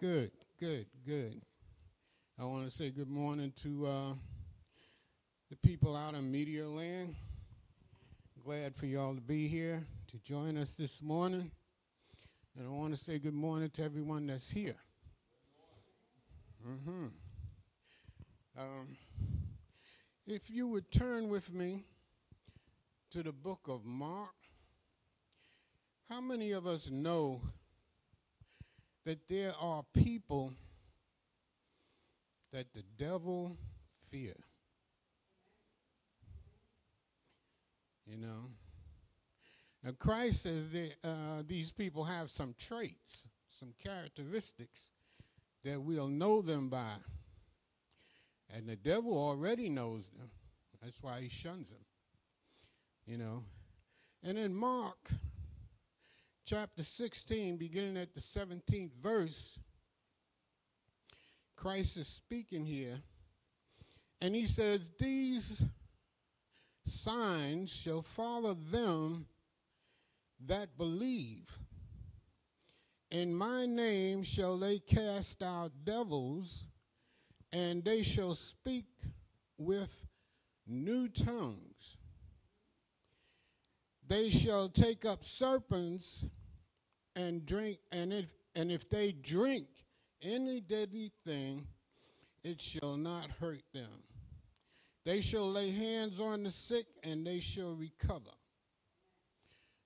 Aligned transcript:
Good, 0.00 0.30
good, 0.60 0.86
good. 1.04 1.42
I 2.38 2.44
want 2.44 2.70
to 2.70 2.76
say 2.76 2.90
good 2.90 3.08
morning 3.08 3.52
to 3.64 3.86
uh, 3.88 4.12
the 5.50 5.56
people 5.56 5.96
out 5.96 6.14
in 6.14 6.30
Media 6.30 6.68
Land. 6.68 7.16
Glad 8.44 8.76
for 8.78 8.86
y'all 8.86 9.16
to 9.16 9.20
be 9.20 9.48
here 9.48 9.84
to 10.12 10.18
join 10.18 10.56
us 10.56 10.72
this 10.78 10.92
morning. 11.02 11.50
And 12.56 12.68
I 12.68 12.70
want 12.70 12.96
to 12.96 13.04
say 13.06 13.18
good 13.18 13.34
morning 13.34 13.72
to 13.74 13.82
everyone 13.82 14.28
that's 14.28 14.48
here. 14.54 14.76
Mm-hmm. 16.64 17.06
Um, 18.56 18.96
if 20.28 20.42
you 20.46 20.68
would 20.68 20.92
turn 20.92 21.28
with 21.28 21.52
me 21.52 21.82
to 23.14 23.24
the 23.24 23.32
book 23.32 23.62
of 23.66 23.84
Mark, 23.84 24.30
how 26.08 26.20
many 26.20 26.52
of 26.52 26.68
us 26.68 26.86
know 26.88 27.40
that 29.08 29.26
there 29.30 29.54
are 29.58 29.82
people 29.94 30.52
that 32.52 32.66
the 32.74 32.82
devil 32.98 33.56
fear? 34.10 34.34
You 38.04 38.18
know? 38.18 38.50
Now, 39.82 39.92
Christ 39.98 40.42
says 40.42 40.66
that 40.72 41.08
uh, 41.08 41.42
these 41.48 41.72
people 41.78 42.04
have 42.04 42.28
some 42.36 42.54
traits, 42.68 43.24
some 43.58 43.72
characteristics 43.82 44.78
that 45.64 45.80
we'll 45.80 46.08
know 46.08 46.42
them 46.42 46.68
by. 46.68 46.96
And 48.54 48.68
the 48.68 48.76
devil 48.76 49.16
already 49.16 49.70
knows 49.70 50.04
them. 50.18 50.28
That's 50.82 50.98
why 51.00 51.22
he 51.22 51.30
shuns 51.42 51.70
them. 51.70 51.84
You 53.06 53.16
know. 53.16 53.42
And 54.22 54.36
in 54.36 54.54
Mark 54.54 54.98
chapter 56.48 56.82
16, 56.96 57.58
beginning 57.58 57.98
at 57.98 58.14
the 58.14 58.22
17th 58.34 58.92
verse, 59.02 59.58
Christ 61.56 61.96
is 61.98 62.08
speaking 62.24 62.64
here. 62.64 62.98
And 64.22 64.34
he 64.34 64.46
says, 64.46 64.80
These 64.98 65.62
signs 66.86 67.70
shall 67.84 68.04
follow 68.16 68.56
them 68.72 69.26
that 70.46 70.78
believe. 70.78 71.44
In 73.10 73.34
my 73.34 73.66
name 73.66 74.24
shall 74.24 74.58
they 74.58 74.78
cast 74.78 75.42
out 75.42 75.72
devils 75.84 76.50
and 77.52 77.84
they 77.84 78.02
shall 78.02 78.38
speak 78.50 78.86
with 79.58 79.90
new 80.66 81.08
tongues. 81.08 81.96
They 84.08 84.30
shall 84.30 84.70
take 84.70 85.04
up 85.04 85.20
serpents 85.36 86.24
and 87.18 87.44
drink, 87.44 87.78
and 87.90 88.12
if, 88.12 88.26
and 88.54 88.70
if 88.70 88.80
they 88.90 89.12
drink 89.12 89.66
any 90.22 90.60
deadly 90.60 91.10
thing, 91.24 91.66
it 92.44 92.62
shall 92.72 92.96
not 92.96 93.28
hurt 93.40 93.62
them. 93.74 94.04
They 95.04 95.20
shall 95.20 95.50
lay 95.50 95.72
hands 95.72 96.20
on 96.20 96.44
the 96.44 96.50
sick 96.68 96.86
and 97.02 97.26
they 97.26 97.42
shall 97.54 97.74
recover. 97.74 98.30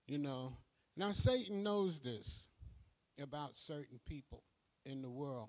You 0.07 0.19
know, 0.19 0.53
now 0.97 1.13
Satan 1.13 1.63
knows 1.63 1.99
this 2.05 2.29
about 3.19 3.53
certain 3.67 3.99
people 4.07 4.43
in 4.85 5.01
the 5.01 5.11
world. 5.11 5.49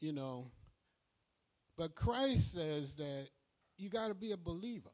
You 0.00 0.12
know, 0.12 0.46
but 1.76 1.96
Christ 1.96 2.52
says 2.54 2.92
that 2.98 3.26
you 3.78 3.90
got 3.90 4.08
to 4.08 4.14
be 4.14 4.30
a 4.30 4.36
believer. 4.36 4.90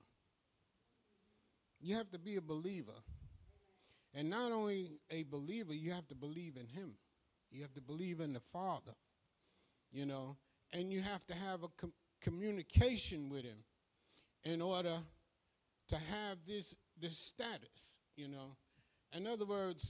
You 1.80 1.96
have 1.96 2.10
to 2.12 2.18
be 2.18 2.36
a 2.36 2.40
believer. 2.40 2.92
And 4.14 4.30
not 4.30 4.52
only 4.52 4.90
a 5.10 5.24
believer, 5.24 5.74
you 5.74 5.92
have 5.92 6.06
to 6.08 6.14
believe 6.14 6.56
in 6.56 6.66
Him. 6.66 6.94
You 7.50 7.62
have 7.62 7.74
to 7.74 7.80
believe 7.80 8.20
in 8.20 8.32
the 8.32 8.42
Father, 8.52 8.94
you 9.90 10.06
know, 10.06 10.36
and 10.72 10.90
you 10.92 11.00
have 11.02 11.24
to 11.26 11.34
have 11.34 11.62
a 11.62 11.68
com- 11.80 11.92
communication 12.22 13.30
with 13.30 13.44
Him 13.44 13.58
in 14.44 14.60
order 14.60 14.98
to 15.88 15.96
have 15.96 16.38
this, 16.46 16.74
this 17.00 17.16
status, 17.34 17.94
you 18.16 18.28
know. 18.28 18.56
In 19.12 19.26
other 19.26 19.46
words, 19.46 19.84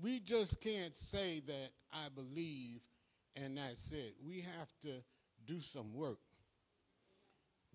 we 0.00 0.20
just 0.24 0.56
can't 0.60 0.94
say 1.10 1.42
that 1.46 1.68
I 1.92 2.08
believe 2.14 2.80
and 3.36 3.56
that's 3.56 3.82
it. 3.90 4.14
We 4.26 4.44
have 4.58 4.68
to 4.82 5.00
do 5.46 5.60
some 5.72 5.94
work. 5.94 6.18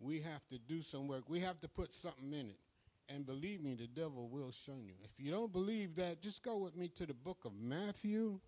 We 0.01 0.22
have 0.22 0.41
to 0.50 0.57
do 0.57 0.81
some 0.91 1.07
work. 1.07 1.23
We 1.28 1.41
have 1.41 1.59
to 1.61 1.67
put 1.67 1.90
something 2.01 2.31
in 2.31 2.47
it. 2.47 2.59
And 3.09 3.25
believe 3.25 3.62
me, 3.62 3.75
the 3.75 3.88
devil 3.88 4.30
will 4.30 4.52
shun 4.66 4.84
you. 4.86 4.94
If 5.03 5.09
you 5.18 5.31
don't 5.31 5.52
believe 5.52 5.96
that, 5.96 6.22
just 6.22 6.44
go 6.44 6.58
with 6.58 6.75
me 6.75 6.92
to 6.97 7.08
the 7.08 7.14
book 7.14 7.40
of 7.44 7.52
Matthew, 7.59 8.40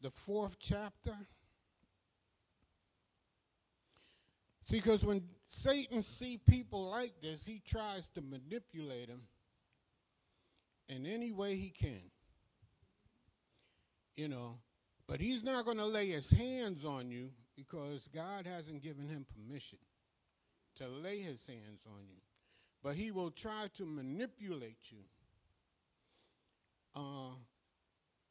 the 0.00 0.12
fourth 0.24 0.52
chapter. 0.68 1.16
See, 4.68 4.76
because 4.76 5.02
when 5.02 5.22
Satan 5.64 6.04
see 6.18 6.38
people 6.48 6.90
like 6.90 7.14
this, 7.20 7.42
he 7.44 7.60
tries 7.68 8.06
to 8.14 8.20
manipulate 8.20 9.08
them 9.08 9.22
in 10.88 11.06
any 11.06 11.32
way 11.32 11.56
he 11.56 11.72
can. 11.76 12.02
You 14.14 14.28
know, 14.28 14.58
but 15.08 15.20
he's 15.20 15.42
not 15.42 15.64
going 15.64 15.78
to 15.78 15.86
lay 15.86 16.10
his 16.10 16.30
hands 16.30 16.84
on 16.84 17.10
you 17.10 17.30
because 17.56 18.00
God 18.14 18.46
hasn't 18.46 18.82
given 18.82 19.08
him 19.08 19.26
permission 19.34 19.78
to 20.78 20.88
lay 20.88 21.20
his 21.20 21.44
hands 21.46 21.80
on 21.86 22.02
you. 22.08 22.20
But 22.82 22.94
he 22.94 23.10
will 23.10 23.30
try 23.30 23.66
to 23.76 23.84
manipulate 23.84 24.78
you 24.90 25.04
uh, 26.94 27.34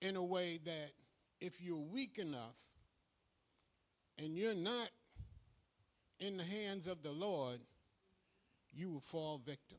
in 0.02 0.16
a 0.16 0.24
way 0.24 0.60
that 0.66 0.92
if 1.42 1.54
you're 1.60 1.78
weak 1.78 2.18
enough 2.18 2.56
and 4.18 4.38
you're 4.38 4.56
not 4.56 4.90
in 6.20 6.38
the 6.38 6.44
hands 6.44 6.88
of 6.88 7.04
the 7.04 7.12
Lord, 7.12 7.60
you 8.74 8.90
will 8.90 9.04
fall 9.12 9.42
victim. 9.46 9.78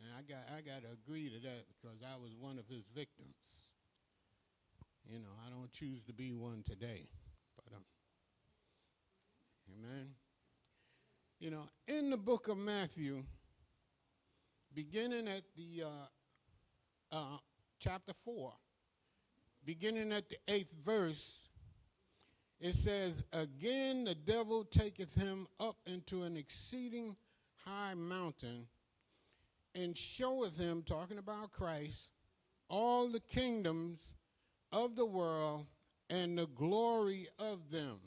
And 0.00 0.10
I 0.16 0.22
got 0.22 0.46
I 0.56 0.60
got 0.60 0.82
to 0.86 0.92
agree 0.92 1.28
to 1.28 1.40
that 1.42 1.64
because 1.74 1.98
I 2.02 2.16
was 2.16 2.30
one 2.38 2.58
of 2.58 2.66
his 2.68 2.84
victims. 2.94 3.34
You 5.10 5.18
know, 5.18 5.34
I 5.46 5.50
don't 5.50 5.72
choose 5.72 6.02
to 6.06 6.12
be 6.12 6.32
one 6.32 6.62
today, 6.66 7.08
but 7.56 7.74
um, 7.74 7.82
amen. 9.72 10.14
You 11.40 11.50
know, 11.50 11.68
in 11.86 12.10
the 12.10 12.16
book 12.16 12.48
of 12.48 12.56
Matthew, 12.56 13.22
beginning 14.74 15.28
at 15.28 15.42
the 15.56 15.86
uh, 15.86 17.16
uh, 17.16 17.38
chapter 17.80 18.12
four, 18.24 18.52
beginning 19.64 20.12
at 20.12 20.24
the 20.28 20.36
eighth 20.52 20.72
verse, 20.84 21.22
it 22.60 22.74
says, 22.76 23.22
"Again 23.32 24.04
the 24.04 24.14
devil 24.14 24.64
taketh 24.64 25.12
him 25.14 25.46
up 25.60 25.76
into 25.86 26.24
an 26.24 26.36
exceeding 26.36 27.14
high 27.64 27.94
mountain, 27.94 28.66
and 29.74 29.96
showeth 30.16 30.56
him, 30.56 30.82
talking 30.88 31.18
about 31.18 31.52
Christ, 31.52 31.98
all 32.68 33.10
the 33.10 33.20
kingdoms." 33.20 34.00
of 34.72 34.96
the 34.96 35.06
world 35.06 35.66
and 36.10 36.36
the 36.36 36.46
glory 36.46 37.28
of 37.38 37.58
them. 37.70 37.98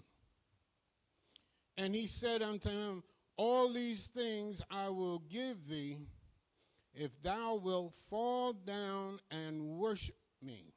And 1.78 1.96
he 1.96 2.08
said 2.20 2.42
unto 2.42 2.70
him, 2.70 3.04
All 3.38 3.74
these 3.74 4.08
things 4.14 4.62
I 4.70 4.90
will 4.90 5.20
give 5.32 5.58
thee 5.70 5.98
if 6.94 7.12
thou 7.24 7.56
wilt 7.56 7.94
fall 8.10 8.54
down 8.54 9.20
and 9.30 9.78
worship 9.78 10.16
me. 10.42 10.74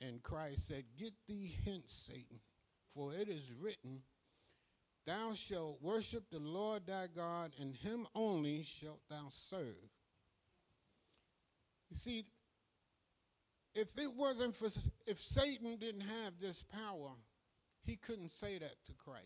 And 0.00 0.22
Christ 0.22 0.66
said, 0.68 0.84
Get 0.98 1.12
thee 1.28 1.54
hence, 1.64 1.84
Satan, 2.06 2.40
for 2.94 3.12
it 3.12 3.28
is 3.28 3.44
written, 3.60 4.00
Thou 5.06 5.32
shalt 5.48 5.82
worship 5.82 6.24
the 6.30 6.38
Lord 6.38 6.82
thy 6.86 7.06
God, 7.14 7.52
and 7.58 7.74
him 7.74 8.06
only 8.14 8.66
shalt 8.80 9.00
thou 9.08 9.28
serve. 9.50 9.76
You 11.90 11.96
see, 12.04 12.24
if 13.74 13.88
it 13.96 14.12
wasn't 14.16 14.56
for, 14.56 14.68
if 15.06 15.18
Satan 15.30 15.76
didn't 15.78 16.02
have 16.02 16.34
this 16.40 16.62
power, 16.72 17.10
he 17.84 17.96
couldn't 17.96 18.32
say 18.40 18.58
that 18.58 18.74
to 18.86 18.92
Christ. 19.04 19.24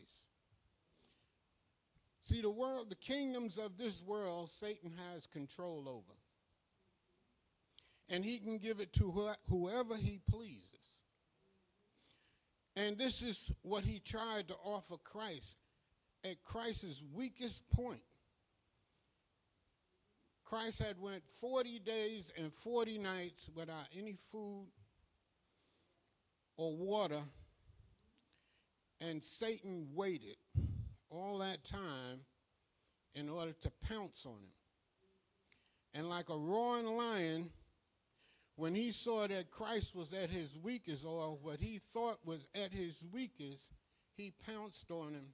See, 2.29 2.41
the 2.41 2.51
world, 2.51 2.87
the 2.89 2.95
kingdoms 2.95 3.59
of 3.63 3.77
this 3.77 3.95
world, 4.07 4.51
Satan 4.61 4.93
has 5.13 5.27
control 5.33 5.89
over. 5.89 6.19
And 8.09 8.25
he 8.25 8.41
can 8.41 8.59
give 8.59 8.81
it 8.81 8.93
to 8.95 9.11
wh- 9.11 9.51
whoever 9.51 9.97
he 9.97 10.21
pleases. 10.31 10.65
And 12.77 12.99
this 12.99 13.21
is 13.23 13.39
what 13.63 13.85
he 13.85 14.03
tried 14.07 14.49
to 14.49 14.55
offer 14.55 14.97
Christ 15.05 15.55
at 16.25 16.43
Christ's 16.45 17.01
weakest 17.15 17.61
point. 17.75 18.03
Christ 20.45 20.79
had 20.79 21.01
went 21.01 21.23
40 21.41 21.81
days 21.81 22.31
and 22.39 22.53
40 22.63 22.99
nights 22.99 23.49
without 23.55 23.87
any 23.97 24.17
food 24.31 24.67
or 26.57 26.77
water, 26.77 27.23
and 29.01 29.23
Satan 29.39 29.89
waited 29.95 30.37
all 31.15 31.39
that 31.39 31.59
time 31.71 32.21
in 33.15 33.29
order 33.29 33.53
to 33.63 33.71
pounce 33.89 34.21
on 34.25 34.33
him. 34.33 34.55
And 35.95 36.09
like 36.09 36.29
a 36.29 36.37
roaring 36.37 36.87
lion, 36.87 37.51
when 38.57 38.75
he 38.75 38.93
saw 38.93 39.27
that 39.27 39.51
Christ 39.51 39.95
was 39.95 40.13
at 40.13 40.31
his 40.31 40.49
weakest, 40.63 41.05
or 41.05 41.39
what 41.43 41.61
he 41.61 41.81
thought 41.93 42.19
was 42.25 42.41
at 42.55 42.73
his 42.73 42.95
weakest, 43.13 43.63
he 44.17 44.33
pounced 44.47 44.91
on 44.91 45.15
him 45.15 45.27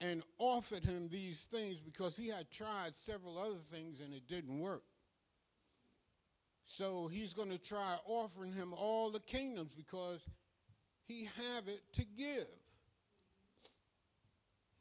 and 0.00 0.22
offered 0.38 0.84
him 0.84 1.08
these 1.10 1.40
things 1.50 1.78
because 1.84 2.16
he 2.16 2.28
had 2.28 2.50
tried 2.50 2.92
several 3.06 3.38
other 3.38 3.60
things 3.72 4.00
and 4.00 4.12
it 4.12 4.22
didn't 4.28 4.60
work. 4.60 4.82
So 6.78 7.08
he's 7.12 7.32
going 7.34 7.50
to 7.50 7.58
try 7.58 7.96
offering 8.06 8.52
him 8.52 8.72
all 8.72 9.12
the 9.12 9.20
kingdoms 9.20 9.70
because 9.76 10.20
he 11.06 11.28
have 11.36 11.68
it 11.68 11.80
to 11.94 12.04
give. 12.16 12.46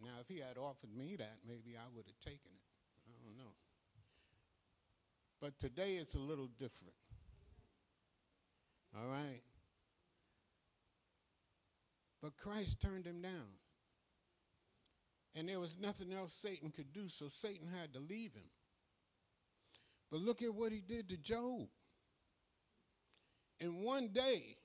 Now, 0.04 0.20
if 0.20 0.28
he 0.28 0.40
had 0.40 0.58
offered 0.58 0.94
me 0.96 1.16
that, 1.18 1.38
maybe 1.48 1.78
I 1.78 1.88
would 1.96 2.06
have 2.06 2.20
taken 2.26 2.52
it. 2.52 2.66
I 3.08 3.16
don't 3.24 3.38
know. 3.38 3.54
But 5.40 5.58
today 5.60 5.96
it's 5.96 6.14
a 6.14 6.20
little 6.20 6.50
different. 6.60 6.96
All 8.96 9.08
right? 9.08 9.42
But 12.22 12.38
Christ 12.38 12.78
turned 12.82 13.06
him 13.06 13.22
down. 13.22 13.60
And 15.36 15.50
there 15.50 15.60
was 15.60 15.76
nothing 15.80 16.14
else 16.14 16.32
Satan 16.42 16.72
could 16.72 16.94
do, 16.94 17.08
so 17.18 17.30
Satan 17.42 17.68
had 17.80 17.94
to 17.94 18.00
leave 18.00 18.34
him. 18.34 18.50
But 20.12 20.20
look 20.20 20.42
at 20.42 20.54
what 20.54 20.72
he 20.72 20.80
did 20.80 21.10
to 21.10 21.18
Job. 21.18 21.68
In 23.60 23.84
one 23.84 24.10
day, 24.14 24.58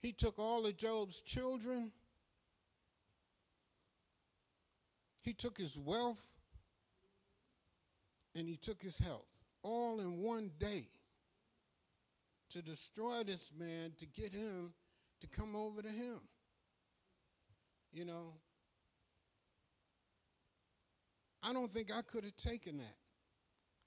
he 0.00 0.12
took 0.12 0.38
all 0.38 0.64
of 0.64 0.76
Job's 0.78 1.20
children, 1.26 1.92
he 5.22 5.32
took 5.32 5.56
his 5.58 5.76
wealth, 5.76 6.18
and 8.34 8.48
he 8.48 8.56
took 8.56 8.80
his 8.80 8.96
health, 8.98 9.26
all 9.62 10.00
in 10.00 10.22
one 10.22 10.50
day 10.58 10.86
to 12.52 12.62
destroy 12.62 13.22
this 13.24 13.50
man, 13.58 13.92
to 13.98 14.06
get 14.06 14.32
him 14.32 14.72
to 15.20 15.28
come 15.28 15.54
over 15.54 15.82
to 15.82 15.88
him. 15.88 16.20
You 17.92 18.04
know, 18.04 18.34
I 21.42 21.52
don't 21.52 21.72
think 21.72 21.88
I 21.92 22.02
could 22.02 22.24
have 22.24 22.36
taken 22.36 22.78
that. 22.78 22.96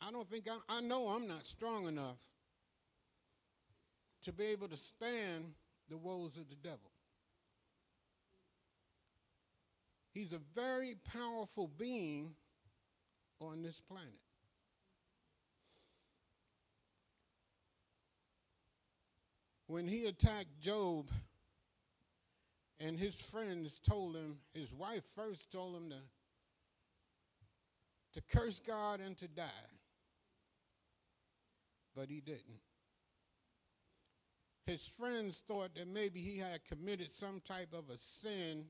I 0.02 0.12
don't 0.12 0.30
think 0.30 0.46
I, 0.48 0.78
I 0.78 0.82
know 0.82 1.08
I'm 1.08 1.28
not 1.28 1.46
strong 1.46 1.88
enough 1.88 2.18
to 4.26 4.34
be 4.34 4.46
able 4.46 4.68
to 4.68 4.78
stand 4.78 5.46
the 5.90 5.98
woes 5.98 6.38
of 6.38 6.50
the 6.50 6.56
devil. 6.62 6.92
He's 10.14 10.32
a 10.32 10.40
very 10.56 10.96
powerful 11.12 11.70
being 11.78 12.32
on 13.40 13.62
this 13.64 13.80
planet. 13.88 14.14
when 19.74 19.88
he 19.88 20.06
attacked 20.06 20.62
Job, 20.62 21.08
and 22.80 23.00
his 23.00 23.16
friends 23.32 23.80
told 23.90 24.16
him, 24.16 24.38
his 24.54 24.72
wife 24.74 25.02
first 25.16 25.52
told 25.52 25.76
him 25.76 25.90
to, 25.90 25.96
to 28.14 28.38
curse 28.38 28.62
God 28.68 29.00
and 29.00 29.18
to 29.18 29.28
die. 29.28 29.50
But 31.96 32.10
he 32.10 32.22
didn't. 32.22 32.62
His 34.68 34.82
friends 35.00 35.42
thought 35.48 35.74
that 35.76 35.88
maybe 35.88 36.22
he 36.22 36.38
had 36.38 36.60
committed 36.70 37.08
some 37.20 37.42
type 37.48 37.74
of 37.74 37.86
a 37.90 37.98
sin 38.22 38.66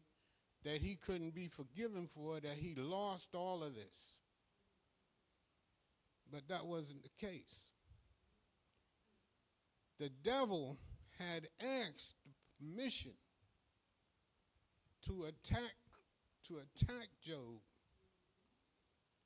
that 0.63 0.81
he 0.81 0.97
couldn't 1.05 1.35
be 1.35 1.49
forgiven 1.55 2.09
for, 2.15 2.39
that 2.39 2.57
he 2.57 2.73
lost 2.75 3.27
all 3.33 3.63
of 3.63 3.73
this. 3.73 3.95
But 6.31 6.41
that 6.49 6.65
wasn't 6.65 7.03
the 7.03 7.25
case. 7.25 7.55
The 9.99 10.09
devil 10.23 10.77
had 11.19 11.47
asked 11.59 12.15
permission 12.59 13.13
to 15.07 15.23
attack 15.23 15.71
to 16.47 16.55
attack 16.55 17.07
Job, 17.25 17.61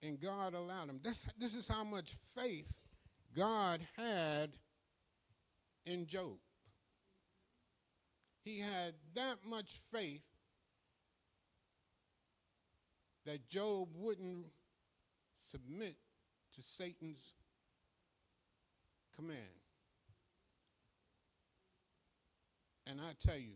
and 0.04 0.22
God 0.22 0.54
allowed 0.54 0.90
him. 0.90 1.00
This, 1.04 1.18
this 1.40 1.56
is 1.56 1.68
how 1.68 1.84
much 1.84 2.06
faith 2.36 2.68
God 3.36 3.80
had 3.96 4.52
in 5.86 6.06
Job. 6.08 6.38
He 8.44 8.60
had 8.60 8.94
that 9.16 9.38
much 9.46 9.66
faith 9.92 10.22
that 13.28 13.48
Job 13.50 13.90
wouldn't 13.94 14.46
submit 15.52 15.96
to 16.56 16.62
Satan's 16.78 17.20
command. 19.16 19.38
And 22.88 23.02
I 23.02 23.12
tell 23.26 23.38
you, 23.38 23.52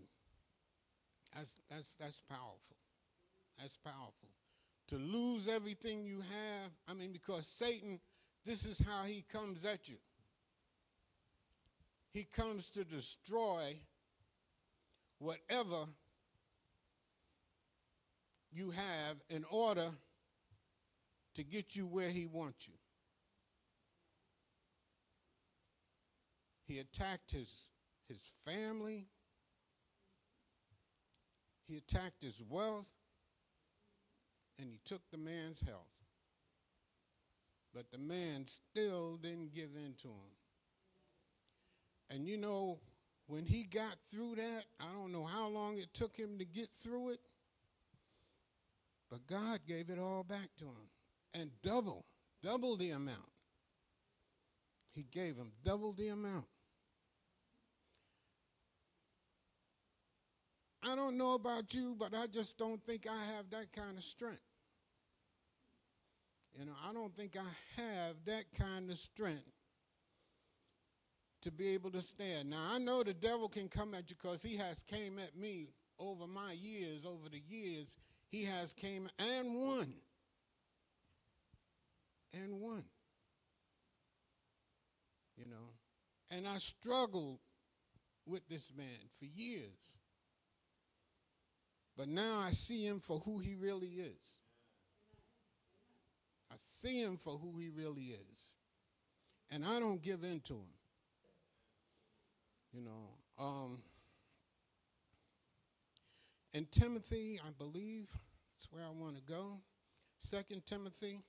that's, 1.33 1.49
that's, 1.69 1.87
that's 1.99 2.21
powerful. 2.27 2.75
That's 3.57 3.77
powerful. 3.85 4.29
To 4.89 4.97
lose 4.97 5.47
everything 5.47 6.03
you 6.03 6.19
have, 6.19 6.71
I 6.89 6.93
mean, 6.93 7.13
because 7.13 7.47
Satan, 7.57 8.01
this 8.45 8.61
is 8.65 8.79
how 8.85 9.05
he 9.05 9.23
comes 9.31 9.63
at 9.63 9.79
you. 9.85 9.95
He 12.11 12.27
comes 12.35 12.69
to 12.73 12.83
destroy 12.83 13.79
whatever 15.19 15.85
you 18.51 18.71
have 18.71 19.17
in 19.29 19.43
order 19.49 19.91
to 21.35 21.43
get 21.43 21.65
you 21.71 21.87
where 21.87 22.09
he 22.09 22.25
wants 22.25 22.59
you. 22.67 22.73
He 26.65 26.79
attacked 26.79 27.31
his, 27.31 27.47
his 28.07 28.19
family. 28.45 29.07
He 31.67 31.77
attacked 31.77 32.21
his 32.21 32.35
wealth 32.49 32.87
and 34.59 34.69
he 34.69 34.79
took 34.85 35.01
the 35.11 35.17
man's 35.17 35.59
health. 35.65 35.87
But 37.73 37.85
the 37.91 37.97
man 37.97 38.45
still 38.69 39.17
didn't 39.17 39.53
give 39.53 39.69
in 39.75 39.95
to 40.01 40.09
him. 40.09 40.31
And 42.09 42.27
you 42.27 42.37
know, 42.37 42.79
when 43.27 43.45
he 43.45 43.63
got 43.63 43.95
through 44.11 44.35
that, 44.35 44.63
I 44.79 44.91
don't 44.93 45.13
know 45.13 45.25
how 45.25 45.47
long 45.47 45.77
it 45.77 45.87
took 45.93 46.15
him 46.15 46.37
to 46.39 46.45
get 46.45 46.67
through 46.83 47.11
it, 47.11 47.19
but 49.11 49.27
God 49.27 49.59
gave 49.67 49.89
it 49.89 49.99
all 49.99 50.23
back 50.23 50.49
to 50.59 50.65
him 50.65 50.89
and 51.33 51.51
double, 51.63 52.05
double 52.41 52.77
the 52.77 52.91
amount. 52.91 53.19
He 54.93 55.05
gave 55.11 55.35
him 55.35 55.51
double 55.65 55.93
the 55.93 56.07
amount. 56.07 56.45
I 60.83 60.95
don't 60.95 61.17
know 61.17 61.33
about 61.33 61.73
you, 61.73 61.95
but 61.99 62.13
I 62.13 62.25
just 62.25 62.57
don't 62.57 62.83
think 62.85 63.05
I 63.05 63.35
have 63.35 63.45
that 63.51 63.71
kind 63.75 63.97
of 63.97 64.03
strength. 64.05 64.41
You 66.57 66.65
know, 66.65 66.73
I 66.83 66.91
don't 66.93 67.15
think 67.15 67.33
I 67.37 67.81
have 67.81 68.15
that 68.25 68.45
kind 68.57 68.89
of 68.89 68.97
strength 69.13 69.43
to 71.43 71.51
be 71.51 71.69
able 71.69 71.91
to 71.91 72.01
stand. 72.01 72.49
Now, 72.49 72.71
I 72.71 72.77
know 72.77 73.03
the 73.03 73.13
devil 73.13 73.47
can 73.47 73.69
come 73.69 73.93
at 73.93 74.09
you 74.09 74.15
because 74.21 74.41
he 74.41 74.57
has 74.57 74.81
came 74.89 75.19
at 75.19 75.37
me 75.37 75.69
over 75.99 76.27
my 76.27 76.53
years, 76.53 77.03
over 77.05 77.29
the 77.29 77.41
years. 77.47 77.70
He 78.31 78.45
has 78.45 78.73
came 78.79 79.09
and 79.19 79.53
won. 79.53 79.93
And 82.33 82.61
won. 82.61 82.83
You 85.35 85.45
know, 85.45 85.69
and 86.29 86.47
I 86.47 86.57
struggled 86.79 87.39
with 88.25 88.41
this 88.49 88.63
man 88.77 88.87
for 89.19 89.25
years. 89.25 89.77
But 91.97 92.07
now 92.07 92.39
I 92.39 92.51
see 92.67 92.85
him 92.85 93.01
for 93.05 93.19
who 93.19 93.39
he 93.39 93.55
really 93.55 93.87
is. 93.87 94.21
I 96.51 96.55
see 96.81 97.01
him 97.01 97.19
for 97.23 97.37
who 97.37 97.57
he 97.57 97.69
really 97.69 98.15
is. 98.15 98.37
And 99.49 99.65
I 99.65 99.79
don't 99.79 100.01
give 100.01 100.23
in 100.23 100.41
to 100.47 100.53
him. 100.53 100.73
You 102.71 102.81
know, 102.81 103.43
um, 103.43 103.79
in 106.53 106.67
Timothy, 106.71 107.39
I 107.45 107.49
believe 107.57 108.07
that's 108.09 108.71
where 108.71 108.83
I 108.83 108.89
want 108.89 109.15
to 109.15 109.21
go. 109.21 109.57
Second 110.29 110.63
Timothy. 110.67 111.19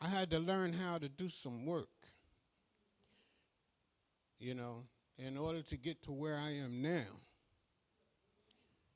I 0.00 0.08
had 0.08 0.30
to 0.30 0.38
learn 0.38 0.72
how 0.72 0.98
to 0.98 1.08
do 1.08 1.28
some 1.42 1.66
work, 1.66 1.88
you 4.38 4.54
know, 4.54 4.84
in 5.18 5.36
order 5.36 5.62
to 5.62 5.76
get 5.76 6.02
to 6.04 6.12
where 6.12 6.36
I 6.36 6.50
am 6.50 6.80
now. 6.80 7.06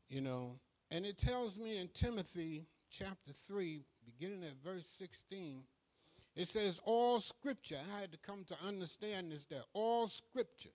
You 0.08 0.20
know, 0.20 0.60
and 0.90 1.04
it 1.04 1.18
tells 1.18 1.56
me 1.56 1.78
in 1.78 1.88
Timothy 2.00 2.66
chapter 2.96 3.32
3, 3.48 3.82
beginning 4.04 4.44
at 4.44 4.54
verse 4.64 4.86
16, 4.98 5.62
it 6.36 6.48
says, 6.48 6.78
All 6.84 7.20
scripture, 7.20 7.78
I 7.92 8.00
had 8.00 8.12
to 8.12 8.18
come 8.18 8.44
to 8.48 8.56
understand 8.66 9.32
this, 9.32 9.44
that 9.50 9.64
all 9.72 10.08
scripture 10.08 10.68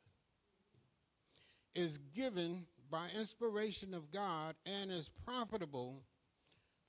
is 1.73 1.97
given 2.15 2.65
by 2.89 3.09
inspiration 3.09 3.93
of 3.93 4.11
God 4.11 4.55
and 4.65 4.91
is 4.91 5.09
profitable 5.25 6.03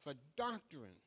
for 0.04 0.14
doctrine, 0.36 1.00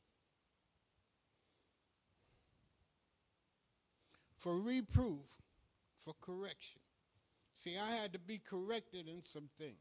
for 4.44 4.60
reproof, 4.60 5.20
for 6.06 6.14
correction. 6.22 6.82
See, 7.64 7.78
I 7.78 7.96
had 7.96 8.14
to 8.14 8.20
be 8.20 8.40
corrected 8.50 9.08
in 9.08 9.22
some 9.34 9.50
things, 9.58 9.76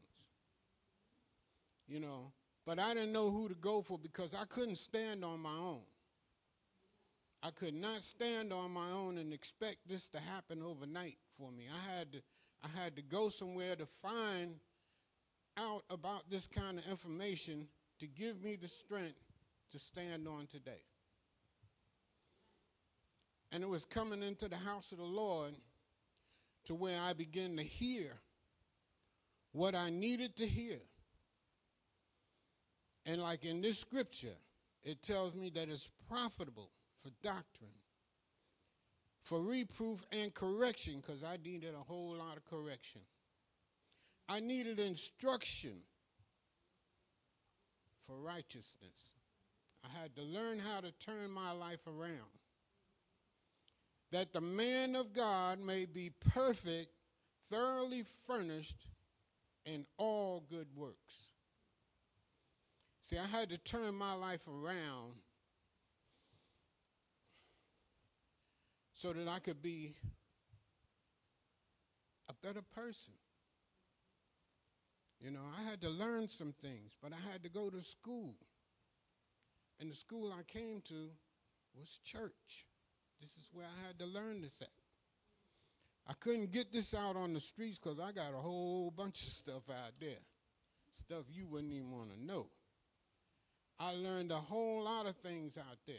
you 1.87 1.99
know, 1.99 2.31
but 2.65 2.79
I 2.79 2.93
didn't 2.93 3.11
know 3.13 3.31
who 3.31 3.49
to 3.49 3.55
go 3.55 3.83
for 3.87 3.97
because 3.97 4.33
I 4.33 4.45
couldn't 4.45 4.77
stand 4.77 5.23
on 5.23 5.39
my 5.39 5.55
own. 5.55 5.81
I 7.41 7.51
could 7.51 7.73
not 7.73 8.01
stand 8.15 8.51
on 8.51 8.71
my 8.71 8.91
own 8.91 9.17
and 9.17 9.31
expect 9.31 9.77
this 9.87 10.07
to 10.11 10.19
happen 10.19 10.61
overnight 10.61 11.17
for 11.37 11.51
me. 11.51 11.65
I 11.73 11.97
had 11.97 12.11
to 12.11 12.19
I 12.61 12.67
had 12.83 12.97
to 12.97 13.01
go 13.01 13.31
somewhere 13.39 13.75
to 13.77 13.87
find 14.01 14.55
out 15.57 15.83
about 15.89 16.29
this 16.29 16.45
kind 16.53 16.77
of 16.77 16.85
information 16.85 17.67
to 17.99 18.07
give 18.07 18.41
me 18.41 18.57
the 18.61 18.69
strength 18.85 19.17
to 19.71 19.79
stand 19.79 20.27
on 20.27 20.47
today. 20.51 20.81
And 23.51 23.63
it 23.63 23.69
was 23.69 23.85
coming 23.93 24.21
into 24.21 24.47
the 24.47 24.57
house 24.57 24.85
of 24.91 24.97
the 24.97 25.03
Lord 25.03 25.53
to 26.67 26.75
where 26.75 26.99
I 26.99 27.13
began 27.13 27.55
to 27.57 27.63
hear 27.63 28.11
what 29.53 29.73
I 29.73 29.89
needed 29.89 30.35
to 30.37 30.45
hear. 30.45 30.79
And 33.05 33.21
like 33.21 33.45
in 33.45 33.61
this 33.61 33.79
scripture, 33.81 34.35
it 34.83 35.01
tells 35.03 35.33
me 35.33 35.51
that 35.55 35.69
it's 35.69 35.87
profitable 36.07 36.69
for 37.03 37.09
doctrine, 37.23 37.71
for 39.27 39.41
reproof 39.41 39.99
and 40.11 40.33
correction, 40.33 41.01
because 41.01 41.23
I 41.23 41.37
needed 41.37 41.73
a 41.73 41.83
whole 41.83 42.15
lot 42.15 42.37
of 42.37 42.45
correction. 42.45 43.01
I 44.27 44.39
needed 44.39 44.79
instruction 44.79 45.81
for 48.05 48.15
righteousness. 48.17 48.65
I 49.83 50.01
had 50.01 50.15
to 50.15 50.21
learn 50.21 50.59
how 50.59 50.81
to 50.81 50.91
turn 51.05 51.31
my 51.31 51.51
life 51.51 51.79
around. 51.87 52.29
That 54.11 54.33
the 54.33 54.41
man 54.41 54.95
of 54.95 55.13
God 55.13 55.59
may 55.59 55.85
be 55.85 56.11
perfect, 56.33 56.91
thoroughly 57.51 58.03
furnished 58.27 58.75
in 59.65 59.85
all 59.97 60.43
good 60.49 60.67
works. 60.75 61.13
See, 63.09 63.17
I 63.17 63.25
had 63.25 63.49
to 63.49 63.57
turn 63.57 63.95
my 63.95 64.13
life 64.13 64.41
around 64.47 65.13
so 69.01 69.13
that 69.13 69.27
I 69.27 69.39
could 69.39 69.63
be 69.63 69.95
a 72.29 72.33
better 72.45 72.61
person. 72.75 73.13
You 75.21 75.31
know, 75.31 75.41
I 75.57 75.67
had 75.67 75.81
to 75.81 75.89
learn 75.89 76.27
some 76.37 76.53
things, 76.61 76.91
but 77.01 77.11
I 77.11 77.31
had 77.31 77.43
to 77.43 77.49
go 77.49 77.69
to 77.69 77.81
school. 77.99 78.35
And 79.79 79.89
the 79.89 79.95
school 79.95 80.31
I 80.31 80.43
came 80.43 80.81
to 80.89 81.09
was 81.75 81.87
church. 82.11 82.31
This 83.21 83.31
is 83.31 83.47
where 83.53 83.65
I 83.65 83.87
had 83.87 83.97
to 83.99 84.05
learn 84.05 84.41
this 84.41 84.55
at. 84.61 84.67
I 86.07 86.13
couldn't 86.21 86.51
get 86.51 86.71
this 86.71 86.93
out 86.93 87.15
on 87.15 87.33
the 87.33 87.41
streets 87.41 87.79
because 87.81 87.99
I 87.99 88.11
got 88.11 88.33
a 88.33 88.41
whole 88.41 88.91
bunch 88.95 89.15
of 89.15 89.33
stuff 89.33 89.63
out 89.69 89.93
there. 89.99 90.21
Stuff 91.05 91.23
you 91.31 91.47
wouldn't 91.47 91.73
even 91.73 91.91
want 91.91 92.09
to 92.11 92.23
know. 92.23 92.47
I 93.79 93.93
learned 93.93 94.31
a 94.31 94.39
whole 94.39 94.83
lot 94.83 95.05
of 95.05 95.15
things 95.17 95.57
out 95.57 95.77
there. 95.87 95.95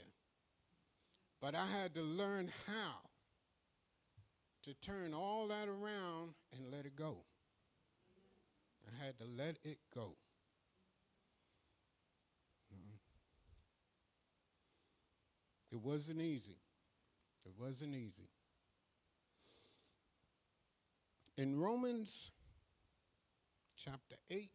But 1.40 1.54
I 1.54 1.66
had 1.66 1.94
to 1.94 2.02
learn 2.02 2.52
how 2.66 2.96
to 4.64 4.74
turn 4.86 5.14
all 5.14 5.48
that 5.48 5.68
around 5.68 6.34
and 6.52 6.70
let 6.70 6.84
it 6.84 6.94
go. 6.94 7.16
I 8.86 9.04
had 9.04 9.18
to 9.18 9.24
let 9.24 9.56
it 9.64 9.78
go. 9.94 10.16
Mm-hmm. 12.74 12.96
It 15.72 15.80
wasn't 15.80 16.20
easy. 16.20 16.58
It 17.46 17.52
wasn't 17.58 17.94
easy. 17.94 18.28
In 21.38 21.58
Romans 21.58 22.30
chapter 23.82 24.16
8, 24.30 24.50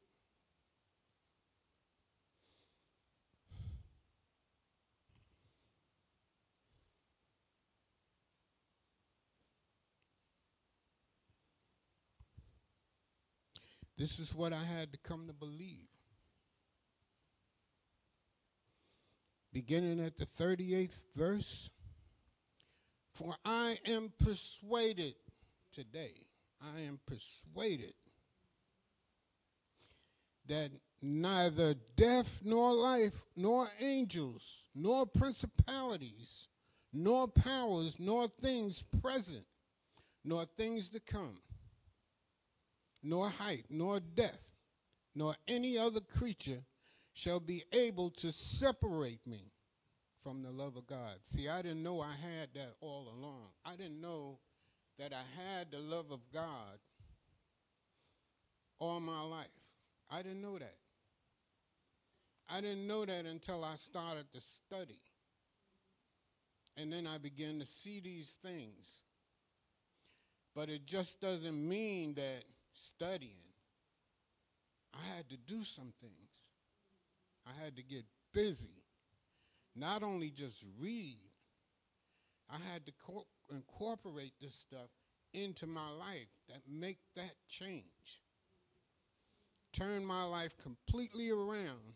This 13.98 14.12
is 14.20 14.30
what 14.36 14.52
I 14.52 14.64
had 14.64 14.92
to 14.92 15.00
come 15.08 15.28
to 15.28 15.34
believe. 15.34 15.88
Beginning 19.54 20.04
at 20.06 20.18
the 20.18 20.28
38th 20.40 20.90
verse. 21.16 21.70
For 23.18 23.34
I 23.46 23.78
am 23.88 24.12
persuaded 24.20 25.16
today, 25.74 26.14
I 26.62 26.82
am 26.82 27.00
persuaded 27.08 27.94
that 30.50 30.70
neither 31.02 31.75
death 31.96 32.25
nor 32.44 32.74
life, 32.74 33.14
nor 33.38 33.70
angels, 33.80 34.42
nor 34.75 35.06
principalities, 35.06 36.30
nor 36.92 37.30
powers, 37.30 37.96
nor 37.98 38.28
things 38.42 38.84
present, 39.02 39.46
nor 40.25 40.46
things 40.58 40.90
to 40.90 41.00
come 41.00 41.38
nor 43.06 43.30
height, 43.30 43.66
nor 43.70 44.00
depth, 44.00 44.50
nor 45.14 45.36
any 45.48 45.78
other 45.78 46.02
creature 46.18 46.62
shall 47.14 47.40
be 47.40 47.64
able 47.72 48.10
to 48.10 48.32
separate 48.32 49.26
me 49.28 49.52
from 50.24 50.42
the 50.42 50.50
love 50.50 50.76
of 50.76 50.88
God. 50.88 51.14
See, 51.36 51.48
I 51.48 51.62
didn't 51.62 51.84
know 51.84 52.02
I 52.02 52.14
had 52.14 52.50
that 52.56 52.74
all 52.82 53.08
along. 53.16 53.44
I 53.64 53.76
didn't 53.76 54.02
know 54.02 54.40
that 54.98 55.14
I 55.14 55.24
had 55.40 55.68
the 55.72 55.78
love 55.78 56.08
of 56.10 56.20
God 56.34 56.80
all 58.80 59.00
my 59.00 59.22
life. 59.22 59.48
I 60.10 60.24
didn't 60.24 60.42
know 60.42 60.58
that. 60.58 60.78
I 62.50 62.62
didn't 62.62 62.88
know 62.88 63.06
that 63.06 63.26
until 63.26 63.64
I 63.64 63.76
started 63.90 64.26
to 64.34 64.40
study. 64.66 65.00
And 66.76 66.92
then 66.92 67.06
I 67.06 67.20
began 67.20 67.60
to 67.60 67.66
see 67.84 68.02
these 68.04 68.32
things. 68.42 68.86
But 70.56 70.70
it 70.70 70.86
just 70.88 71.22
doesn't 71.22 71.70
mean 71.70 72.16
that 72.16 72.44
studying, 72.94 73.53
I 74.94 75.15
had 75.15 75.29
to 75.29 75.38
do 75.38 75.63
some 75.75 75.94
things. 76.01 76.13
I 77.46 77.63
had 77.63 77.75
to 77.75 77.84
get 77.84 78.03
busy. 78.34 78.84
Not 79.75 80.03
only 80.03 80.32
just 80.32 80.55
read, 80.79 81.20
I 82.50 82.58
had 82.72 82.86
to 82.86 82.91
co- 83.05 83.27
incorporate 83.51 84.34
this 84.41 84.55
stuff 84.67 84.89
into 85.34 85.67
my 85.67 85.89
life 85.89 86.29
that 86.48 86.62
make 86.70 86.98
that 87.15 87.34
change. 87.60 87.84
Turn 89.77 90.05
my 90.05 90.24
life 90.24 90.51
completely 90.63 91.29
around 91.29 91.96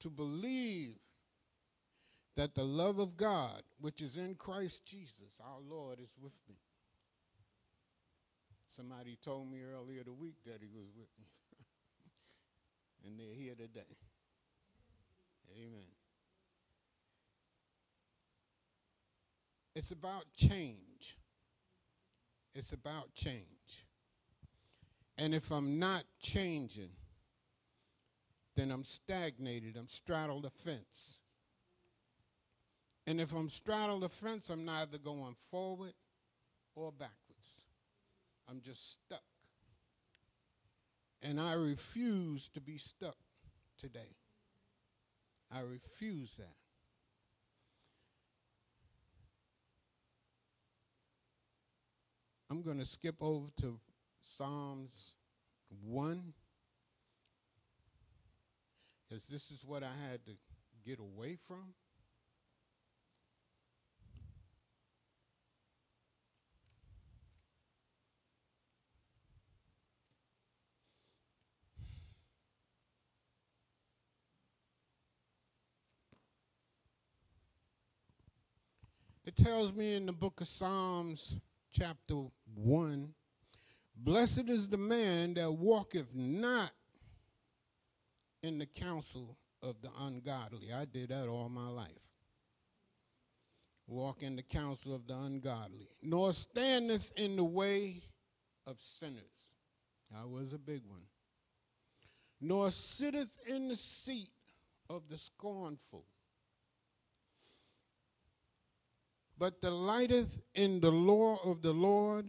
to 0.00 0.08
believe 0.08 0.94
that 2.36 2.54
the 2.54 2.62
love 2.62 2.98
of 2.98 3.16
God, 3.16 3.62
which 3.80 4.00
is 4.00 4.16
in 4.16 4.36
Christ 4.36 4.80
Jesus, 4.86 5.40
our 5.44 5.60
Lord, 5.68 5.98
is 6.00 6.08
with 6.22 6.32
me. 6.48 6.56
Somebody 8.78 9.18
told 9.24 9.50
me 9.50 9.58
earlier 9.60 10.04
the 10.04 10.12
week 10.12 10.36
that 10.46 10.58
he 10.60 10.68
was 10.68 10.86
with 10.96 11.08
me. 11.18 11.26
and 13.04 13.18
they're 13.18 13.34
here 13.34 13.56
today. 13.56 13.96
Amen. 15.52 15.90
It's 19.74 19.90
about 19.90 20.26
change. 20.36 20.78
It's 22.54 22.72
about 22.72 23.12
change. 23.16 23.42
And 25.16 25.34
if 25.34 25.42
I'm 25.50 25.80
not 25.80 26.04
changing, 26.22 26.90
then 28.56 28.70
I'm 28.70 28.84
stagnated. 28.84 29.76
I'm 29.76 29.88
straddled 30.02 30.44
the 30.44 30.52
fence. 30.64 31.18
And 33.08 33.20
if 33.20 33.32
I'm 33.32 33.50
straddled 33.50 34.02
the 34.02 34.10
fence, 34.22 34.44
I'm 34.48 34.64
neither 34.64 34.98
going 34.98 35.34
forward 35.50 35.94
or 36.76 36.92
backwards. 36.92 37.27
I'm 38.48 38.60
just 38.64 38.80
stuck. 38.92 39.22
And 41.22 41.40
I 41.40 41.52
refuse 41.52 42.48
to 42.54 42.60
be 42.60 42.78
stuck 42.78 43.16
today. 43.80 44.16
I 45.52 45.60
refuse 45.60 46.34
that. 46.38 46.54
I'm 52.50 52.62
going 52.62 52.78
to 52.78 52.86
skip 52.86 53.16
over 53.20 53.48
to 53.60 53.78
Psalms 54.36 55.12
1 55.84 56.32
because 59.08 59.24
this 59.30 59.42
is 59.50 59.58
what 59.66 59.82
I 59.82 59.92
had 60.10 60.24
to 60.26 60.32
get 60.86 60.98
away 60.98 61.36
from. 61.46 61.74
It 79.28 79.36
tells 79.36 79.74
me 79.74 79.94
in 79.94 80.06
the 80.06 80.12
book 80.12 80.40
of 80.40 80.46
Psalms, 80.46 81.36
chapter 81.74 82.14
1 82.54 83.12
Blessed 83.94 84.44
is 84.48 84.70
the 84.70 84.78
man 84.78 85.34
that 85.34 85.52
walketh 85.52 86.06
not 86.14 86.70
in 88.42 88.58
the 88.58 88.64
counsel 88.64 89.36
of 89.62 89.76
the 89.82 89.90
ungodly. 90.00 90.72
I 90.72 90.86
did 90.86 91.10
that 91.10 91.28
all 91.28 91.50
my 91.50 91.68
life. 91.68 91.90
Walk 93.86 94.22
in 94.22 94.34
the 94.34 94.42
counsel 94.42 94.94
of 94.94 95.06
the 95.06 95.18
ungodly, 95.18 95.90
nor 96.00 96.32
standeth 96.32 97.04
in 97.18 97.36
the 97.36 97.44
way 97.44 98.00
of 98.66 98.78
sinners. 98.98 99.20
That 100.10 100.26
was 100.26 100.54
a 100.54 100.58
big 100.58 100.80
one. 100.88 101.04
Nor 102.40 102.70
sitteth 102.96 103.28
in 103.46 103.68
the 103.68 103.76
seat 103.76 104.30
of 104.88 105.02
the 105.10 105.18
scornful. 105.18 106.06
But 109.38 109.60
delighteth 109.60 110.30
in 110.54 110.80
the 110.80 110.90
law 110.90 111.38
of 111.44 111.62
the 111.62 111.72
Lord, 111.72 112.28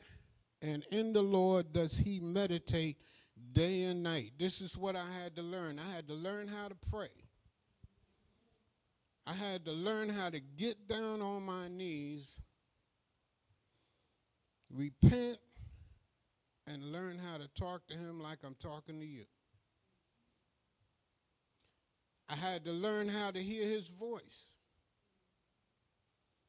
and 0.61 0.85
in 0.91 1.11
the 1.13 1.21
Lord 1.21 1.73
does 1.73 1.93
he 2.03 2.19
meditate 2.19 2.97
day 3.53 3.83
and 3.83 4.03
night. 4.03 4.33
This 4.37 4.61
is 4.61 4.75
what 4.77 4.95
I 4.95 5.11
had 5.11 5.35
to 5.37 5.41
learn. 5.41 5.79
I 5.79 5.95
had 5.95 6.07
to 6.07 6.13
learn 6.13 6.47
how 6.47 6.67
to 6.67 6.75
pray. 6.91 7.09
I 9.25 9.33
had 9.33 9.65
to 9.65 9.71
learn 9.71 10.09
how 10.09 10.29
to 10.29 10.39
get 10.39 10.87
down 10.87 11.21
on 11.21 11.43
my 11.43 11.67
knees, 11.67 12.27
repent, 14.71 15.37
and 16.67 16.91
learn 16.91 17.17
how 17.17 17.37
to 17.37 17.47
talk 17.59 17.87
to 17.87 17.93
him 17.95 18.19
like 18.19 18.39
I'm 18.43 18.55
talking 18.61 18.99
to 18.99 19.05
you. 19.05 19.25
I 22.27 22.35
had 22.35 22.65
to 22.65 22.71
learn 22.71 23.07
how 23.07 23.31
to 23.31 23.41
hear 23.41 23.67
his 23.67 23.87
voice 23.99 24.53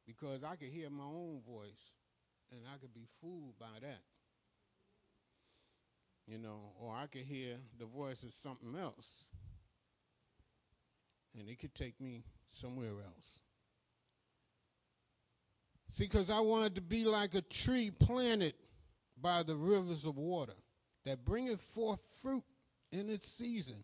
because 0.07 0.43
I 0.45 0.57
could 0.57 0.69
hear 0.69 0.91
my 0.91 1.05
own 1.05 1.41
voice 1.47 1.85
and 2.51 2.61
I 2.73 2.79
could 2.79 2.95
be 2.95 3.07
fooled 3.21 3.59
by 3.59 3.79
that. 3.81 4.03
You 6.27 6.39
know, 6.39 6.73
or 6.81 6.95
I 6.95 7.07
could 7.07 7.23
hear 7.23 7.57
the 7.79 7.87
voice 7.87 8.23
of 8.23 8.31
something 8.43 8.79
else 8.79 9.07
and 11.39 11.49
it 11.49 11.61
could 11.61 11.75
take 11.75 12.01
me 12.01 12.25
somewhere 12.61 12.91
else. 12.91 13.41
See, 15.95 16.05
because 16.05 16.31
I 16.31 16.41
wanted 16.41 16.77
to 16.77 16.81
be 16.81 17.05
like 17.05 17.35
a 17.35 17.43
tree 17.65 17.91
planted 17.91 18.55
by 19.21 19.43
the 19.43 19.57
rivers 19.57 20.05
of 20.05 20.17
water 20.17 20.55
that 21.05 21.25
bringeth 21.25 21.61
forth 21.75 22.01
fruit 22.23 22.45
in 22.93 23.11
its 23.11 23.27
season. 23.39 23.83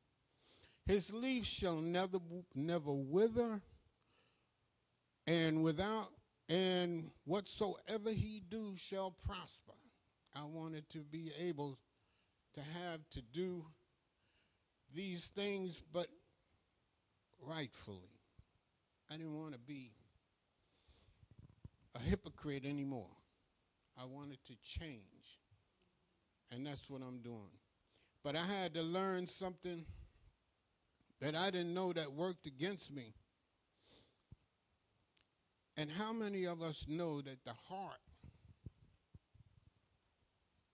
His 0.87 1.09
leaf 1.13 1.45
shall 1.59 1.77
never 1.77 2.19
never 2.55 2.93
wither, 2.93 3.61
and 5.26 5.62
without 5.62 6.09
and 6.49 7.11
whatsoever 7.25 8.11
he 8.11 8.42
do 8.50 8.75
shall 8.88 9.14
prosper. 9.26 9.73
I 10.35 10.45
wanted 10.45 10.85
to 10.92 10.99
be 10.99 11.33
able 11.40 11.78
to 12.54 12.61
have 12.61 13.00
to 13.12 13.23
do 13.35 13.64
these 14.95 15.28
things, 15.35 15.80
but 15.92 16.06
rightfully. 17.42 18.11
I 19.11 19.16
didn't 19.16 19.38
want 19.38 19.52
to 19.52 19.59
be 19.59 19.92
a 21.95 22.00
hypocrite 22.00 22.64
anymore. 22.64 23.11
I 23.99 24.04
wanted 24.04 24.38
to 24.47 24.54
change. 24.78 25.00
And 26.50 26.66
that's 26.66 26.83
what 26.88 27.02
I'm 27.02 27.18
doing. 27.18 27.50
But 28.23 28.37
I 28.37 28.47
had 28.47 28.75
to 28.75 28.83
learn 28.83 29.28
something 29.38 29.85
that 31.21 31.34
I 31.34 31.50
didn't 31.50 31.75
know 31.75 31.93
that 31.93 32.12
worked 32.12 32.47
against 32.47 32.91
me. 32.93 33.15
And 35.76 35.91
how 35.91 36.12
many 36.12 36.47
of 36.47 36.62
us 36.62 36.82
know 36.89 37.21
that 37.21 37.45
the 37.45 37.52
heart 37.69 38.00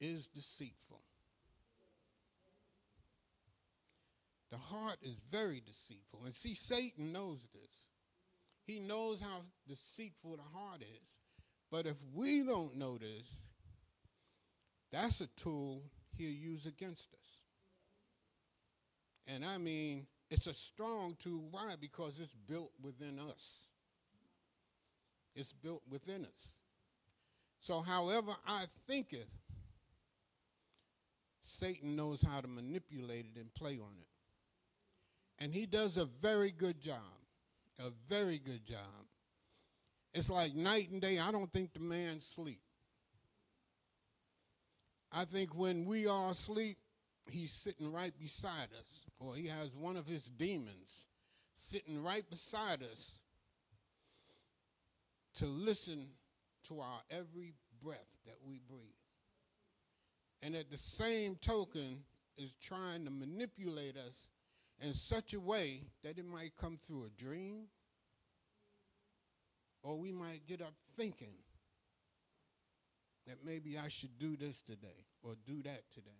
is 0.00 0.28
deceitful? 0.34 1.00
The 4.52 4.58
heart 4.58 4.98
is 5.02 5.16
very 5.30 5.62
deceitful. 5.66 6.24
And 6.24 6.34
see, 6.34 6.54
Satan 6.54 7.12
knows 7.12 7.38
this. 7.52 7.72
He 8.66 8.78
knows 8.78 9.18
how 9.20 9.40
deceitful 9.66 10.36
the 10.36 10.58
heart 10.58 10.82
is. 10.82 11.08
But 11.70 11.86
if 11.86 11.96
we 12.14 12.44
don't 12.46 12.76
know 12.76 12.98
this, 12.98 13.26
that's 14.92 15.20
a 15.20 15.42
tool 15.42 15.82
he'll 16.16 16.28
use 16.28 16.66
against 16.66 17.08
us. 17.14 17.28
And 19.26 19.44
I 19.44 19.56
mean, 19.56 20.06
it's 20.30 20.46
a 20.46 20.54
strong 20.72 21.16
tool. 21.24 21.48
Why? 21.50 21.74
Because 21.80 22.12
it's 22.20 22.34
built 22.46 22.72
within 22.82 23.18
us. 23.18 23.42
It's 25.34 25.52
built 25.62 25.82
within 25.90 26.24
us. 26.24 26.48
So, 27.62 27.80
however 27.80 28.32
I 28.46 28.64
thinketh, 28.86 29.28
Satan 31.60 31.96
knows 31.96 32.22
how 32.26 32.40
to 32.40 32.48
manipulate 32.48 33.26
it 33.34 33.40
and 33.40 33.52
play 33.54 33.78
on 33.78 33.92
it. 34.00 35.42
And 35.42 35.52
he 35.52 35.66
does 35.66 35.96
a 35.96 36.06
very 36.20 36.52
good 36.52 36.80
job. 36.82 37.00
A 37.78 37.90
very 38.08 38.38
good 38.38 38.66
job. 38.66 39.06
It's 40.14 40.28
like 40.28 40.54
night 40.54 40.90
and 40.90 41.00
day. 41.00 41.18
I 41.18 41.32
don't 41.32 41.52
think 41.52 41.72
the 41.72 41.80
man 41.80 42.20
sleep. 42.36 42.60
I 45.10 45.24
think 45.24 45.54
when 45.54 45.86
we 45.86 46.06
are 46.06 46.30
asleep, 46.30 46.78
he's 47.28 47.52
sitting 47.64 47.92
right 47.92 48.12
beside 48.18 48.68
us, 48.78 48.86
or 49.18 49.34
he 49.34 49.46
has 49.46 49.68
one 49.78 49.96
of 49.96 50.06
his 50.06 50.22
demons 50.38 51.06
sitting 51.70 52.02
right 52.02 52.24
beside 52.28 52.82
us 52.82 53.10
to 55.38 55.46
listen 55.46 56.08
to 56.68 56.80
our 56.80 57.00
every 57.10 57.54
breath 57.82 57.98
that 58.26 58.36
we 58.46 58.60
breathe. 58.68 58.82
And 60.42 60.54
at 60.54 60.70
the 60.70 60.78
same 60.96 61.38
token, 61.46 62.04
is 62.38 62.50
trying 62.66 63.04
to 63.04 63.10
manipulate 63.10 63.96
us 63.96 64.28
in 64.80 64.94
such 65.06 65.34
a 65.34 65.40
way 65.40 65.82
that 66.02 66.18
it 66.18 66.26
might 66.26 66.52
come 66.60 66.78
through 66.86 67.04
a 67.04 67.22
dream, 67.22 67.64
or 69.82 69.98
we 69.98 70.12
might 70.12 70.46
get 70.46 70.60
up 70.60 70.74
thinking 70.96 71.34
that 73.26 73.36
maybe 73.44 73.78
I 73.78 73.88
should 74.00 74.18
do 74.18 74.36
this 74.36 74.60
today 74.66 75.06
or 75.22 75.34
do 75.46 75.62
that 75.62 75.82
today. 75.94 76.10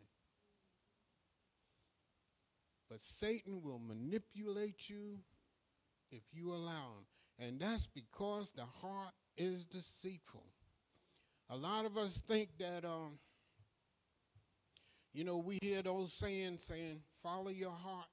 But 2.89 2.99
Satan 3.19 3.63
will 3.65 3.81
manipulate 3.81 4.77
you 4.89 5.19
if 6.11 6.23
you 6.33 6.53
allow 6.53 6.93
him. 6.99 7.07
And 7.39 7.61
that's 7.61 7.87
because 7.95 8.51
the 8.57 8.65
heart 8.65 9.13
is 9.37 9.65
deceitful. 9.67 10.45
A 11.51 11.57
lot 11.57 11.85
of 11.85 11.97
us 11.97 12.17
think 12.29 12.51
that, 12.59 12.85
um, 12.85 13.19
you 15.13 15.25
know, 15.25 15.39
we 15.39 15.59
hear 15.61 15.83
those 15.83 16.13
sayings 16.19 16.63
saying, 16.69 17.01
follow 17.23 17.51
your 17.51 17.73
heart. 17.73 18.07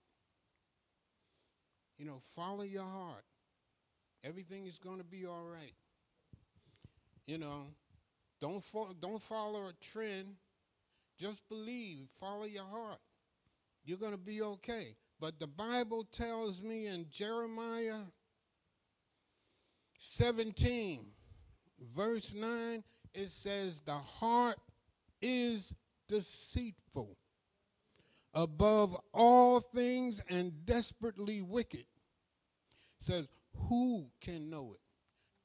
You 1.98 2.06
know, 2.06 2.22
follow 2.36 2.64
your 2.64 2.84
heart. 2.84 3.24
Everything 4.24 4.66
is 4.66 4.78
going 4.84 4.98
to 4.98 5.04
be 5.04 5.26
all 5.26 5.46
right. 5.46 5.74
You 7.28 7.38
know, 7.38 7.68
don't 8.42 8.64
fo- 8.72 8.94
don't 9.00 9.22
follow 9.30 9.68
a 9.68 9.74
trend. 9.94 10.28
Just 11.20 11.42
believe. 11.50 12.08
Follow 12.20 12.46
your 12.46 12.66
heart. 12.66 13.00
You're 13.86 13.98
going 13.98 14.14
to 14.14 14.18
be 14.18 14.42
okay. 14.42 14.96
But 15.20 15.40
the 15.40 15.48
Bible 15.48 16.08
tells 16.14 16.62
me 16.62 16.88
in 16.88 17.06
Jeremiah 17.12 18.02
17, 20.18 21.06
verse 21.96 22.32
9, 22.36 22.84
it 23.14 23.30
says, 23.42 23.80
The 23.86 23.98
heart 23.98 24.58
is 25.22 25.74
deceitful 26.08 27.18
above 28.34 28.96
all 29.14 29.64
things 29.74 30.22
and 30.30 30.66
desperately 30.66 31.42
wicked. 31.42 31.86
It 33.02 33.06
says, 33.08 33.26
Who 33.68 34.06
can 34.22 34.50
know 34.50 34.74
it? 34.74 34.82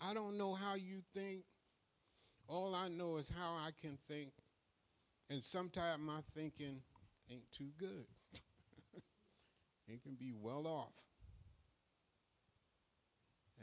I 0.00 0.14
don't 0.14 0.36
know 0.36 0.54
how 0.54 0.74
you 0.74 1.00
think. 1.14 1.42
All 2.46 2.74
I 2.74 2.88
know 2.88 3.16
is 3.16 3.28
how 3.34 3.54
I 3.54 3.70
can 3.80 3.98
think. 4.06 4.30
And 5.30 5.42
sometimes 5.50 6.02
my 6.02 6.20
thinking 6.34 6.80
ain't 7.30 7.50
too 7.56 7.70
good. 7.78 8.04
it 9.88 10.02
can 10.02 10.14
be 10.14 10.34
well 10.38 10.66
off. 10.66 10.92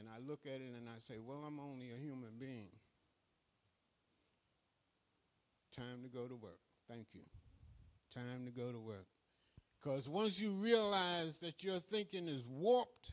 And 0.01 0.09
I 0.09 0.17
look 0.27 0.39
at 0.47 0.59
it 0.59 0.73
and 0.75 0.89
I 0.89 0.97
say, 1.07 1.19
well, 1.23 1.43
I'm 1.45 1.59
only 1.59 1.91
a 1.91 1.97
human 2.03 2.31
being. 2.39 2.69
Time 5.77 6.01
to 6.01 6.09
go 6.09 6.27
to 6.27 6.33
work. 6.33 6.57
Thank 6.89 7.05
you. 7.13 7.21
Time 8.15 8.45
to 8.45 8.51
go 8.51 8.71
to 8.71 8.79
work. 8.79 9.05
Because 9.79 10.07
once 10.07 10.33
you 10.37 10.53
realize 10.53 11.35
that 11.43 11.53
your 11.59 11.81
thinking 11.91 12.27
is 12.27 12.41
warped, 12.49 13.11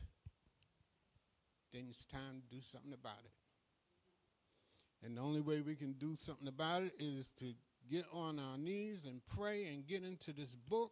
then 1.73 1.85
it's 1.91 2.05
time 2.11 2.41
to 2.41 2.55
do 2.55 2.61
something 2.71 2.93
about 2.93 3.21
it. 3.23 5.05
And 5.05 5.15
the 5.15 5.21
only 5.21 5.41
way 5.41 5.61
we 5.61 5.75
can 5.75 5.93
do 5.93 6.15
something 6.25 6.47
about 6.47 6.81
it 6.81 6.93
is 6.99 7.27
to 7.37 7.53
get 7.91 8.05
on 8.11 8.39
our 8.39 8.57
knees 8.57 9.05
and 9.05 9.21
pray 9.37 9.67
and 9.67 9.87
get 9.87 10.03
into 10.03 10.33
this 10.33 10.55
book 10.67 10.91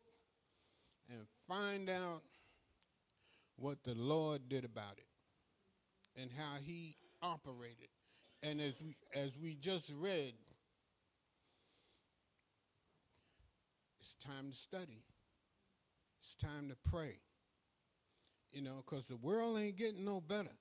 and 1.10 1.22
find 1.48 1.90
out 1.90 2.22
what 3.56 3.80
the 3.84 3.96
Lord 3.96 4.48
did 4.48 4.64
about 4.64 4.94
it 4.98 5.07
and 6.18 6.30
how 6.36 6.56
he 6.64 6.98
operated 7.22 7.90
and 8.44 8.62
as 8.62 8.74
we 8.84 8.96
as 9.16 9.32
we 9.42 9.58
just 9.62 9.92
read, 10.00 10.34
it's 14.00 14.16
time 14.26 14.52
to 14.52 14.58
study. 14.58 15.04
It's 16.22 16.36
time 16.42 16.70
to 16.70 16.76
pray. 16.90 17.20
You 18.52 18.62
know, 18.62 18.84
because 18.86 19.06
the 19.08 19.18
world 19.18 19.60
ain't 19.60 19.78
getting 19.78 20.06
no 20.06 20.22
better. 20.22 20.56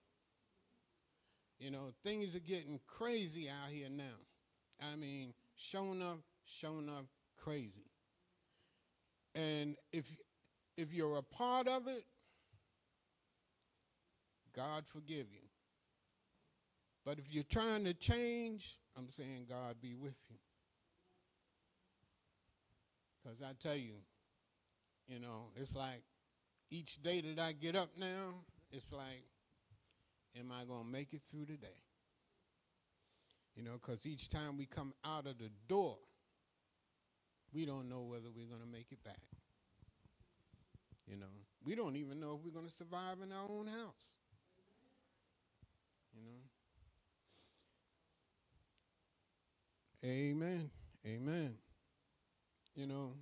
You 1.58 1.70
know, 1.70 1.92
things 2.02 2.34
are 2.34 2.40
getting 2.40 2.80
crazy 2.98 3.48
out 3.48 3.70
here 3.70 3.88
now. 3.88 4.04
I 4.80 4.96
mean, 4.96 5.32
showing 5.70 6.02
up, 6.02 6.18
showing 6.60 6.88
up 6.88 7.06
crazy. 7.38 7.86
And 9.34 9.76
if 9.92 10.04
if 10.76 10.92
you're 10.92 11.18
a 11.18 11.22
part 11.22 11.68
of 11.68 11.86
it, 11.86 12.04
God 14.54 14.84
forgive 14.92 15.26
you. 15.30 15.45
But 17.06 17.20
if 17.20 17.24
you're 17.30 17.44
trying 17.44 17.84
to 17.84 17.94
change, 17.94 18.64
I'm 18.96 19.06
saying 19.16 19.46
God 19.48 19.76
be 19.80 19.94
with 19.94 20.16
you. 20.28 20.36
Because 23.22 23.38
I 23.40 23.52
tell 23.62 23.76
you, 23.76 23.94
you 25.06 25.20
know, 25.20 25.44
it's 25.54 25.72
like 25.76 26.02
each 26.68 27.00
day 27.04 27.20
that 27.20 27.40
I 27.40 27.52
get 27.52 27.76
up 27.76 27.90
now, 27.96 28.34
it's 28.72 28.90
like, 28.90 29.22
am 30.36 30.50
I 30.50 30.64
going 30.64 30.84
to 30.84 30.90
make 30.90 31.12
it 31.12 31.20
through 31.30 31.46
the 31.46 31.56
day? 31.56 31.78
You 33.54 33.62
know, 33.62 33.78
because 33.80 34.04
each 34.04 34.28
time 34.28 34.58
we 34.58 34.66
come 34.66 34.92
out 35.04 35.28
of 35.28 35.38
the 35.38 35.50
door, 35.68 35.96
we 37.54 37.64
don't 37.64 37.88
know 37.88 38.02
whether 38.02 38.28
we're 38.34 38.48
going 38.48 38.60
to 38.60 38.70
make 38.70 38.86
it 38.90 39.02
back. 39.04 39.22
You 41.06 41.16
know, 41.16 41.26
we 41.64 41.76
don't 41.76 41.94
even 41.94 42.18
know 42.18 42.36
if 42.36 42.44
we're 42.44 42.50
going 42.50 42.68
to 42.68 42.74
survive 42.74 43.18
in 43.22 43.30
our 43.30 43.48
own 43.48 43.68
house. 43.68 44.10
You 46.12 46.22
know? 46.24 46.45
Amen. 50.06 50.70
Amen. 51.04 51.54
You 52.76 52.86
know, 52.86 53.12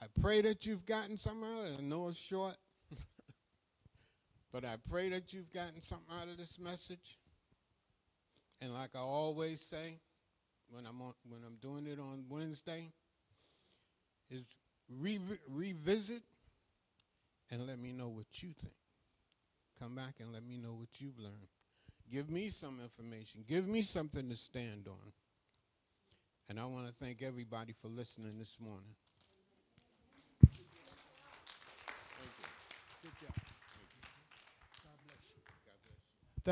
I 0.00 0.06
pray 0.20 0.42
that 0.42 0.64
you've 0.64 0.86
gotten 0.86 1.18
something 1.18 1.42
out 1.42 1.64
of 1.64 1.72
it. 1.72 1.76
I 1.80 1.82
know 1.82 2.06
it's 2.06 2.18
short, 2.28 2.54
but 4.52 4.64
I 4.64 4.76
pray 4.88 5.10
that 5.10 5.32
you've 5.32 5.52
gotten 5.52 5.82
something 5.88 6.06
out 6.12 6.28
of 6.28 6.36
this 6.36 6.56
message. 6.60 7.18
And 8.60 8.72
like 8.72 8.90
I 8.94 9.00
always 9.00 9.60
say, 9.70 9.98
when 10.70 10.86
I'm 10.86 11.02
on, 11.02 11.14
when 11.28 11.40
I'm 11.44 11.56
doing 11.60 11.86
it 11.88 11.98
on 11.98 12.24
Wednesday, 12.28 12.92
is 14.30 14.44
re- 15.00 15.18
revisit 15.48 16.22
and 17.50 17.66
let 17.66 17.80
me 17.80 17.92
know 17.92 18.08
what 18.08 18.26
you 18.34 18.50
think. 18.60 18.74
Come 19.80 19.96
back 19.96 20.14
and 20.20 20.32
let 20.32 20.46
me 20.46 20.58
know 20.58 20.74
what 20.74 20.90
you've 20.98 21.18
learned. 21.18 21.48
Give 22.10 22.28
me 22.28 22.50
some 22.60 22.80
information. 22.80 23.44
Give 23.48 23.66
me 23.66 23.82
something 23.82 24.28
to 24.28 24.36
stand 24.36 24.88
on. 24.88 25.12
And 26.48 26.58
I 26.58 26.64
want 26.64 26.88
to 26.88 26.92
thank 26.98 27.22
everybody 27.22 27.74
for 27.80 27.88
listening 27.88 28.38
this 28.38 28.56
morning. 28.58 28.94
Thank 30.42 30.54
you. 32.40 32.46
Good 33.02 33.12
job. 33.26 33.39